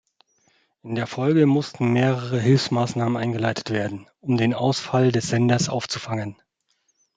[0.81, 6.37] In der Folge mussten mehrere Hilfsmaßnahmen eingeleitet werden, um den Ausfall des Senders aufzufangen.